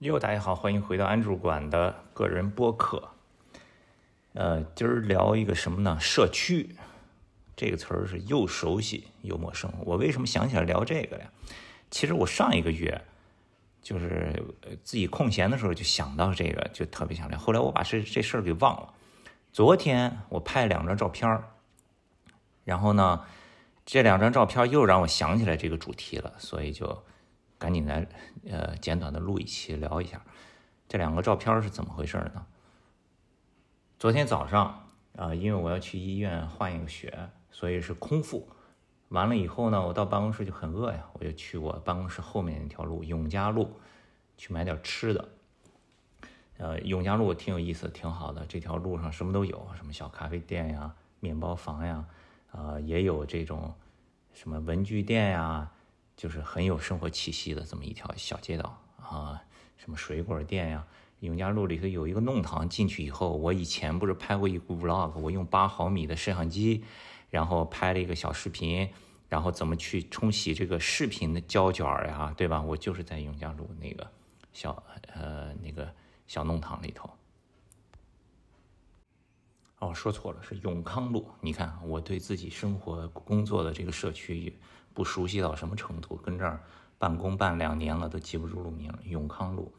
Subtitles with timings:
[0.00, 3.08] 哟，大家好，欢迎回到安主管的个人播客。
[4.34, 5.98] 呃，今儿聊一个什么呢？
[5.98, 6.76] 社区
[7.56, 9.68] 这个词儿是又熟悉又陌生。
[9.80, 11.28] 我为什么想起来聊这个呀？
[11.90, 13.02] 其实我上一个月
[13.82, 14.40] 就是
[14.84, 17.36] 自己空闲的时候就想到这个，就特别想聊。
[17.36, 18.94] 后来我把这这事儿给忘了。
[19.52, 21.42] 昨天我拍两张照片，
[22.62, 23.24] 然后呢，
[23.84, 27.02] 这两张照片又让我想起来这个主题了，所以就。
[27.58, 28.06] 赶紧来，
[28.48, 30.22] 呃，简短的录一期聊一下，
[30.88, 32.46] 这两个照片是怎么回事呢？
[33.98, 38.48] 昨天早上啊，因为我要去医院换一个血，所以是空腹。
[39.08, 43.72] 完了以后呢，我到办公室就很饿呀，我就去我办公室后面那条路永嘉路
[44.36, 45.28] 去买点吃的。
[46.58, 52.04] 呃，永嘉路挺有意思，挺好的，这条路上什么都有，什么小咖啡店呀、面包房呀，
[52.52, 53.74] 啊，也有这种
[54.32, 55.72] 什么文具店呀。
[56.18, 59.40] 就是很有生活气息的这么一条小街道啊，
[59.76, 60.84] 什么水果店呀，
[61.20, 66.82] 永嘉路里头有一个弄堂，进去以后，我以前不是拍过一部 vlog，我用八毫米的摄像机，
[67.30, 68.90] 然后拍了一个小视频，
[69.28, 72.60] 然后怎么去冲洗这个视频的胶卷呀，对吧？
[72.60, 74.04] 我就是在永嘉路那个
[74.52, 74.82] 小
[75.14, 75.88] 呃那个
[76.26, 77.08] 小弄堂里头。
[79.78, 81.30] 哦，说错了，是永康路。
[81.40, 84.58] 你看，我对自己生活工作的这个社区。
[84.98, 86.60] 不熟悉到什么程度，跟这儿
[86.98, 88.92] 办公办两年了，都记不住路名。
[89.04, 89.72] 永康路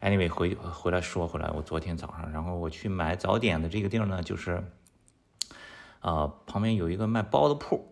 [0.00, 4.60] ，anyway，回回来说回来，我昨天早上，然后我去买早点的这个地儿呢，就是，
[6.00, 7.86] 呃，旁边有一个卖包子铺，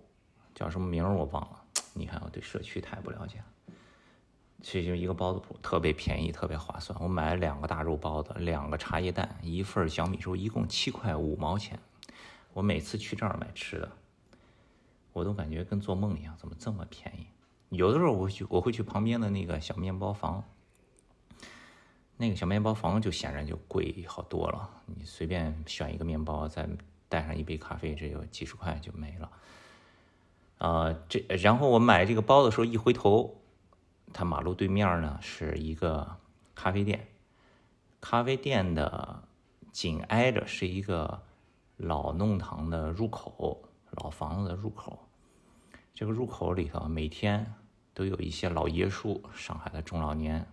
[0.53, 1.62] 叫什么名我忘了。
[1.92, 3.45] 你看我对社区太不了解了。
[4.61, 7.00] 其实一个包子铺，特别便宜，特别划算。
[7.00, 11.78] 我买了两个大肉包子，两个茶叶蛋，一份小米粥，一共七块五毛钱。
[12.53, 13.89] 我每次去这儿买吃的。
[15.19, 17.27] 我都感觉跟做梦一样，怎么这么便宜？
[17.70, 20.44] 有的时候我会去，我会去旁边的那个小面包房，
[22.16, 24.70] 那个小面包房就显然就贵好多了。
[24.86, 26.69] 你随便选一个面包，再
[27.08, 29.30] 带上一杯咖啡，这有几十块就没了。
[30.59, 33.41] 呃，这然后我买这个包的时候，一回头，
[34.12, 36.16] 它马路对面呢是一个
[36.54, 37.09] 咖啡店，
[38.00, 39.25] 咖啡店的
[39.72, 41.22] 紧挨着是一个
[41.76, 45.07] 老弄堂的入口，老房子的入口。
[45.98, 47.53] 这个入口里头每天
[47.92, 50.47] 都有一些老爷叔，上海的中老年，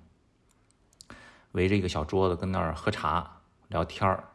[1.52, 4.28] 围着一个小桌子跟那儿喝茶聊天儿，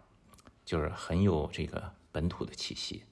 [0.65, 3.03] 就是很有这个本土的气息。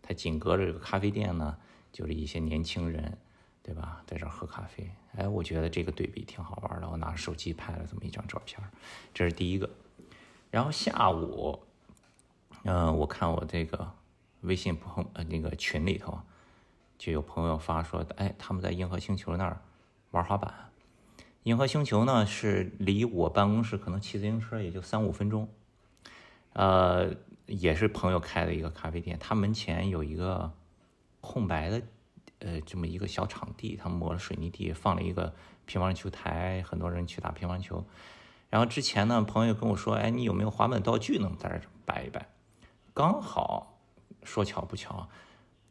[0.00, 1.58] 它紧隔着这个咖啡店呢，
[1.92, 3.18] 就是一些年轻人，
[3.62, 4.90] 对吧，在这儿喝咖啡。
[5.16, 6.88] 哎，我觉得这个对比挺好玩的。
[6.88, 8.58] 我拿着手机拍了这么一张照片，
[9.12, 9.68] 这是第一个。
[10.50, 11.62] 然后下午，
[12.62, 13.92] 嗯，我看我这个
[14.40, 16.18] 微信朋呃那个群里头。
[16.98, 19.60] 就有朋友发说，哎，他们在银河星球那儿
[20.10, 20.52] 玩滑板。
[21.42, 25.48] 银河星球呢是离我办公室可能骑自行车也就三五分钟，
[26.54, 27.14] 呃，
[27.46, 29.16] 也是朋友开的一个咖啡店。
[29.20, 30.52] 他门前有一个
[31.20, 31.82] 空白的，
[32.40, 35.32] 呃，这么一个小场地，他抹了水泥地，放了一个
[35.66, 37.84] 乒乓球台，很多人去打乒乓球。
[38.50, 42.28] 然后之前呢，朋友跟我说，哎，你有没有滑板道具能在这摆一摆？
[42.92, 43.78] 刚好
[44.24, 45.08] 说巧不巧。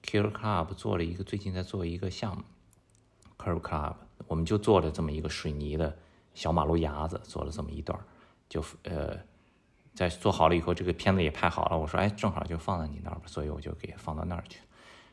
[0.05, 2.43] Killer Club 做了一个，最近在做一个项目
[3.37, 3.95] ，Curve Club，
[4.27, 5.97] 我们就做了这么一个水泥的
[6.33, 7.99] 小马路牙子，做了这么一段
[8.47, 9.17] 就呃，
[9.93, 14.59] 在做好了以后，这个片子也拍好了，我说哎，正好就放在你那儿吧，所以我就给放到那儿去，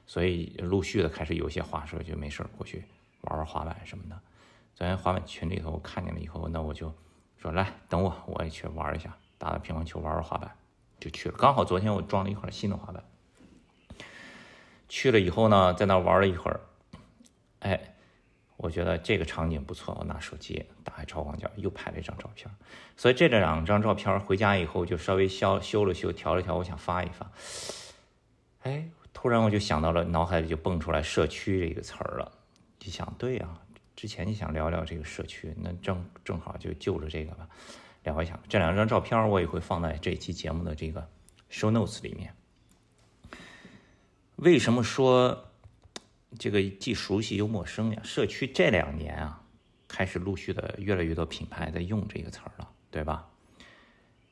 [0.07, 2.85] 所以陆续的开始有些话说，就没事过去
[3.23, 4.21] 玩玩滑板什么的。
[4.75, 6.93] 昨天滑板群里头我看见了以后，那我就
[7.39, 10.55] 说来等我，我也去玩一下，打打乒乓球，玩玩滑板，
[11.01, 11.37] 就去了。
[11.39, 13.03] 刚好昨天我装了一块新的滑板。
[14.95, 16.61] 去了以后呢，在那玩了一会儿，
[17.61, 17.81] 哎，
[18.59, 22.47] 我觉得这个场景不错，我拿手机打开超广角，又拍了一张照片。
[22.95, 27.33] 所以这两张照片回家以后就稍微修修了修，调了调，我想发一发。
[28.65, 32.31] 哎，突然我就想到了，脑海里就蹦出来“社区”这个词儿了。
[32.79, 33.49] 就想，对呀，
[33.97, 37.49] 之前就想聊聊这个社区，那正正好就就着这个吧，
[38.03, 38.39] 聊一下。
[38.47, 41.09] 这两张照片我也会放在这期节目的这个
[41.51, 42.31] show notes 里面。
[44.43, 45.53] 为什么说
[46.37, 48.03] 这个既熟悉又陌生呀？
[48.03, 49.41] 社区这两年啊，
[49.87, 53.29] 开始陆续的越来越多品牌在用这个词儿了，对吧？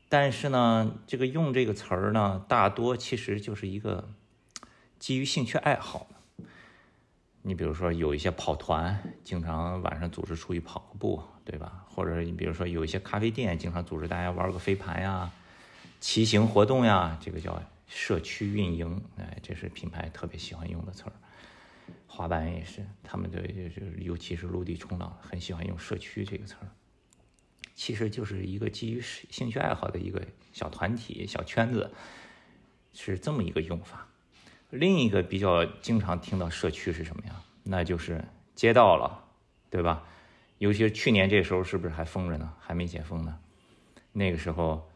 [0.08, 4.08] 但是呢，这个用这个词儿呢，大多其实就是一个
[4.98, 6.08] 基于兴趣爱好。
[7.42, 11.84] 你比如说，有一些跑团，经常晚上组织出去跑个步，对吧？
[11.88, 15.30] 或者你比如说，有一些咖啡店，经常组织大家玩个飞盘呀、
[16.00, 17.62] 骑行活动呀，这个叫。
[17.92, 21.12] 社区运营，哎，这是品牌特别喜欢用的词儿。
[22.06, 26.68] 滑板也是，他们的就是尤其是陆地冲浪，很喜欢用社区这个词儿。
[27.74, 31.90] 其实就是一个基于兴趣爱好的一个小团体、小圈子，
[32.92, 34.06] 是这么一个用法。
[34.70, 37.42] 另一个比较经常听到社区是什么呀？
[37.64, 39.24] 那就是街道了，
[39.68, 40.06] 对吧？
[40.58, 42.54] 尤其是去年这时候，是不是还封着呢？
[42.60, 43.38] 还没解封呢？
[44.12, 44.89] 那个时候，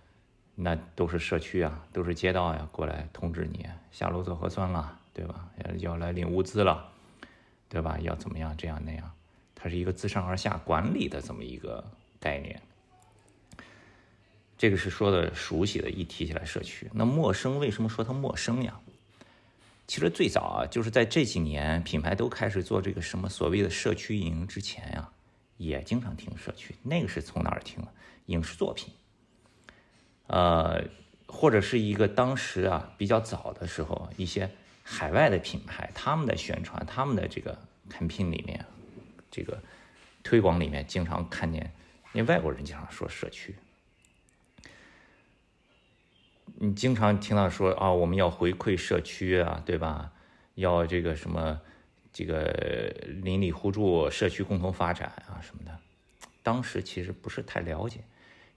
[0.55, 5.49] 那都是社区啊，都是街道呀，过来通知你下楼做核酸了，对吧？
[5.79, 6.91] 要来领物资了，
[7.69, 7.99] 对吧？
[8.01, 8.57] 要怎么样？
[8.57, 9.11] 这样那样，
[9.55, 11.85] 它是一个自上而下管理的这么一个
[12.21, 12.61] 概念。
[14.57, 18.79] 这个是说的熟悉的，一提起来社区，那陌生为什么说它陌生呀？
[19.87, 25.11] 其实最早啊，就是在这几年品牌都开始做这个什么所谓的社区运营之前呀，
[25.57, 26.75] 也经常听社区。
[26.83, 27.85] 那个是从哪儿听？
[28.27, 28.95] 影视作品，
[30.27, 30.83] 呃，
[31.27, 34.51] 或者是一个当时啊比较早的时候，一些
[34.83, 37.59] 海外的品牌他们的宣传，他们的这个
[37.91, 38.65] campaign 里面，
[39.31, 39.63] 这个
[40.23, 41.73] 推广里面，经常看见
[42.13, 43.55] 那外国人经常说社区。
[46.57, 50.13] 你经常听到说啊，我们要回馈社区啊，对吧？
[50.55, 51.61] 要这个什么，
[52.13, 52.45] 这个
[53.23, 55.77] 邻里互助、社区共同发展啊什么的。
[56.45, 58.05] 当时其实不是太了解，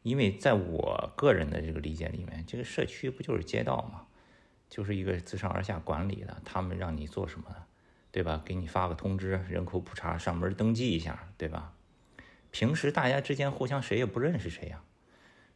[0.07, 4.07] 因为在我个人的这个理解里面，这个社区不就是街道嘛，
[4.69, 7.54] 就是一个自上而下管理的，他们让你做什么，
[8.09, 8.42] 对吧？
[8.45, 11.74] 给你发个通知，人口普查，上门登记一下，对吧？
[12.51, 14.81] 平时大家之间互相谁也不认识谁呀。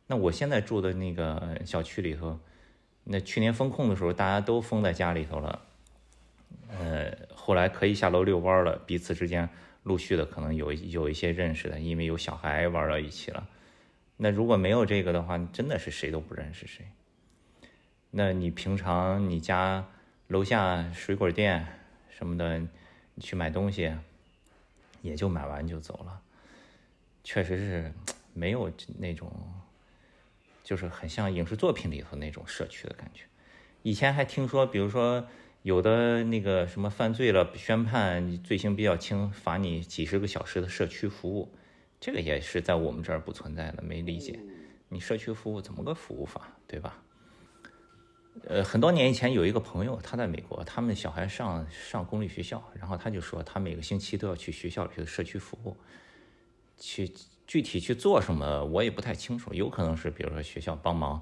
[0.07, 2.37] 那我现在住的那个小区里头，
[3.05, 5.61] 那去年封控的时候，大家都封在家里头了。
[6.67, 9.47] 呃，后来可以下楼遛弯了，彼此之间
[9.83, 13.47] 陆续的可能有有一些认识的，因为有小孩玩到一起了。
[14.23, 16.85] 那如果没有这个的话，真的是谁都不认识谁。
[18.11, 19.87] 那你平常你家
[20.27, 21.65] 楼下水果店
[22.11, 22.59] 什么的，
[23.15, 23.91] 你去买东西，
[25.01, 26.21] 也就买完就走了。
[27.23, 27.91] 确实是
[28.35, 29.31] 没有那种。
[30.63, 33.23] 就是很像影视作品里头那种社区的感觉。
[33.81, 35.27] 以前还听说，比如说
[35.63, 41.51] 有的那个什么犯罪了，宣判罪行比较轻，罚你几十个小时的社区服务，
[42.01, 44.37] 这个也是在我们这儿不存在的，没理解。
[44.89, 47.01] 你社区服务怎么个服务法，对吧？
[48.45, 55.77] 呃，很多年以前有一个朋友，他在美国，他们小孩上上公立学校，然后他就说他每个星期都要去学校里的社区服务，
[56.77, 57.09] 去。
[57.47, 61.21] 具体去做什么我也不太清楚，有可能是比如说学校帮忙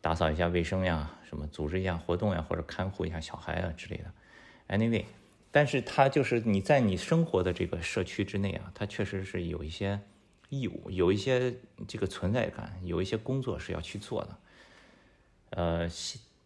[0.00, 4.10] 打扫一下卫生呀，什么组织一下活动呀，或者看护一下小孩啊之类的。
[4.74, 5.04] Anyway，
[5.50, 10.00] 但是他就是你在你生活的这个社区之内啊，他确实是有一些
[10.48, 11.54] 义务，有一些
[11.86, 14.38] 这个存在感，有一些工作是要去做的。
[15.50, 15.88] 呃，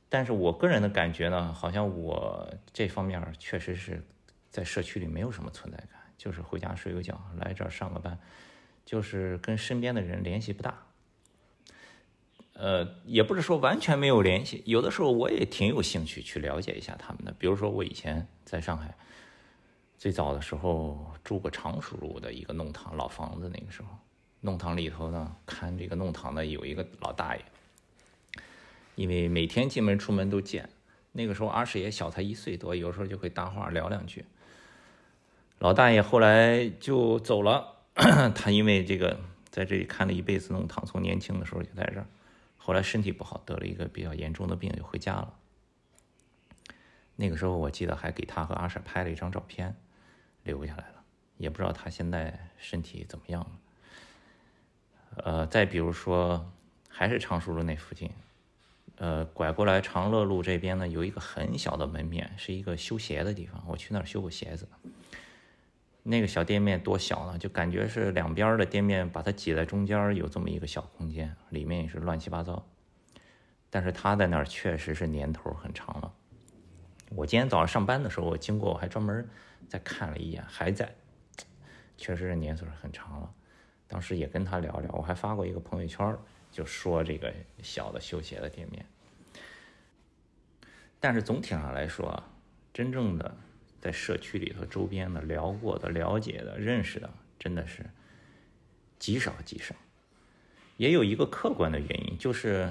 [0.08, 4.02] 但是我个人的感觉呢，好像我这方面确实是
[4.50, 8.18] 在社区里没有什么存在感，就是回家睡个觉，来这儿上个班。
[8.82, 10.86] 就是跟身边的人联系不大，
[12.54, 17.32] 呃，也不是说完全没有联系，有的时候我也挺有兴趣去了解一下他们的。
[17.38, 18.96] 比如说我以前在上海，
[20.00, 23.88] 最早的时候住过常熟路的一个弄堂老房子，那个时候
[24.40, 27.44] 弄堂里头呢，看这个弄堂的有一个老大爷，
[28.94, 30.70] 因为每天进门出门都见，
[31.12, 34.24] 那个时候阿婶也小才一岁多，有时候就会搭话聊两句。
[35.58, 37.76] 老大爷后来就走了。
[38.34, 39.20] 他因为这个
[39.50, 42.06] 在这里看了一辈子弄堂，从年轻的时候就在这儿，
[42.56, 45.34] 后来身体不好，得了一个比较严重的病，就回家了。
[47.16, 49.76] 那个时候我记得还给他和阿婶拍了一张照片，
[50.44, 51.04] 留下来了。
[51.36, 53.50] 也不知道他现在身体怎么样了。
[55.24, 56.50] 呃，再比如说，
[56.88, 58.10] 还是常熟路那附近，
[58.96, 64.68] 呃，拐过来长乐路这边呢，有一个很小的门面，是一个修鞋的地方，我去那儿修过鞋子。
[66.02, 72.64] 那个小店面多小呢，就感觉是两边的店面把它挤在中间，有这么一个小空间，里面也是乱七八糟。
[73.68, 76.12] 但是他在那儿确实是年头很长了。
[77.10, 79.28] 我今天早上上班的时候，我经过，我还专门
[79.70, 80.94] 再看了一眼，还在，
[81.96, 83.32] 确实是年岁很长了。
[83.88, 86.14] 当时也跟他聊聊，我还发过一个朋友圈，
[86.52, 88.84] 就说这个小的修鞋的店面。
[90.98, 92.28] 但是总体上来说啊，
[92.74, 93.34] 真正的。
[93.82, 97.08] 在社区里头，周边的聊过的、了解的、认识的，
[97.38, 97.88] 真的是
[98.98, 99.74] 极少极少。
[100.76, 102.70] 也有一个客观的原因，就是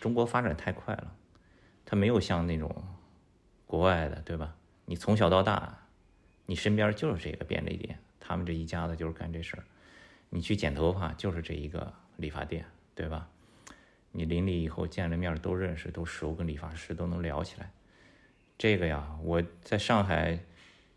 [0.00, 1.14] 中国发展太快了，
[1.86, 2.84] 它没有像那种
[3.68, 4.56] 国外的，对吧？
[4.86, 5.78] 你从小到大，
[6.50, 9.62] 你身边就是这个便利店，他们这一家子就是干这事儿。
[10.30, 12.64] 你去剪头发，就是这一个理发店，
[12.94, 13.28] 对吧？
[14.12, 17.70] 你邻里以后见了面都认识、都熟，跟理发师都能聊起来。
[18.56, 20.38] 这个呀，我在上海，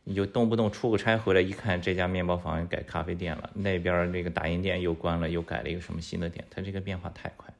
[0.06, 7.54] 你就动不动出个差回来一看，这家面包房改咖啡店了，那边那个打印店又关了，又改了一个什么新的店，它这个变化太快，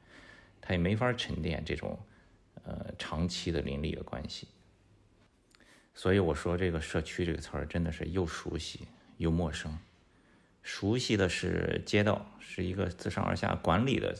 [0.62, 1.98] 它也没法沉淀这种
[2.64, 4.48] 呃长期的邻里的关系。
[5.94, 9.78] 所以我说这个社区这个词儿真的是又熟悉又陌生。
[10.62, 14.16] 熟悉的是街道，是一个自上而下管理的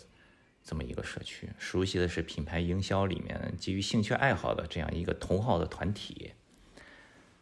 [0.64, 6.33] 这么一个社区；熟悉的是品牌营销里面基于兴趣爱好的这样一个同好的团体。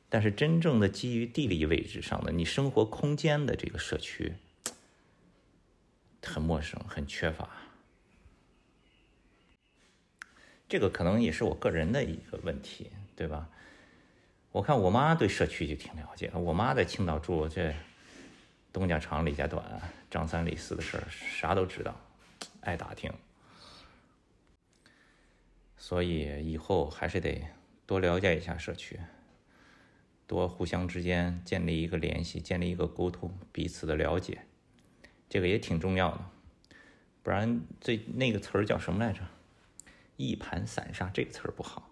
[0.09, 4.35] 但是真正的基于地理位置上的你生活空间的这个社区，
[6.23, 7.49] 很陌生，很缺乏。
[10.69, 13.49] 这个可能也是我个人的一个问题，对吧？
[14.53, 17.73] 我看我妈对社区就挺了解的，我妈在青岛住，这
[18.73, 19.65] 东家长李家短，
[20.11, 21.95] 张三李四的事儿啥都知道，
[22.61, 23.13] 爱打听。
[25.77, 27.43] 所以以后还是得
[27.87, 28.99] 多了解一下社区。
[30.27, 34.43] 多互相之间建立一个联系，建立一个沟通，彼此的了解，
[35.29, 36.21] 这个也挺重要的。
[37.23, 39.21] 不然最那个词儿叫什么来着？
[40.17, 41.90] 一盘散沙，这个词儿不好。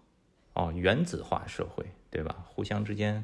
[0.59, 2.43] 哦，原子化社会，对吧？
[2.45, 3.23] 互相之间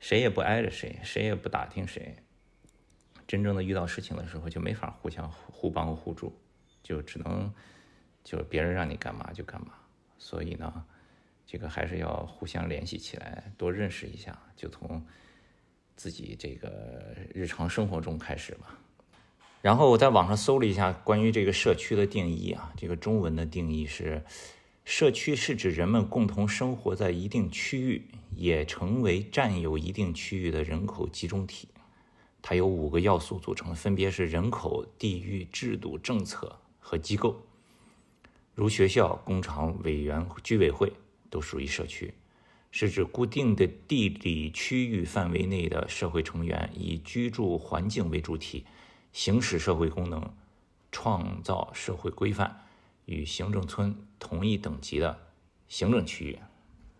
[0.00, 2.16] 谁也不挨着谁，谁也不打听谁。
[3.26, 6.32] 真正的遇到事情的时候，就没法互相互帮互助，
[6.82, 7.52] 就只能
[8.24, 9.74] 就是别人让你干嘛就干嘛。
[10.16, 10.84] 所以呢。
[11.44, 15.04] 这个还是要互相联系起来，多认识一下，就从
[15.96, 18.78] 自己这个日常生活中开始吧。
[19.60, 24.24] 然后我在网上搜了一下关于这个社区的定义啊，这个中文的定义是：
[24.84, 31.68] 社区是指人们共同生活在一定区域，也成为占有一定区域的人口集中体。
[32.40, 37.40] 它由五个要素组成，分别是人口、地域、制度、政策和机构，
[38.54, 40.92] 如学校、工厂、委员、居委会。
[41.30, 42.12] 都属于社区，
[42.70, 48.66] 是指固定的地理区域范围内的社会成员以居住环境为主体，
[49.14, 50.30] 行使社会功能，
[50.90, 52.66] 创造社会规范，
[53.06, 55.18] 与行政村同一等级的
[55.68, 56.38] 行政区域。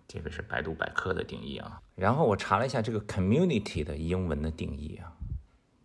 [0.08, 1.80] 这个是百度百科的定义啊。
[1.94, 5.16] 然后我查了一下这个 community 的英文的定义啊，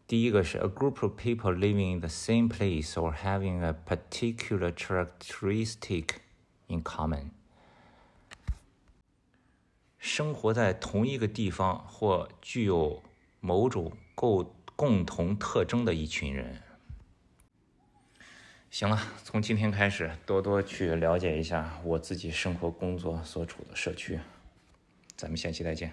[0.06, 6.16] 第一个是 a group of people living in the same place or having a particular characteristic
[6.68, 7.30] in common。
[9.98, 13.02] 生活在同一个地方或具有
[13.40, 16.62] 某种共共同特征的一群人。
[18.80, 24.20] 行了，从今天开始，多多去了解一下我自己生活工作所处的社区。
[25.16, 25.92] 咱们下期再见。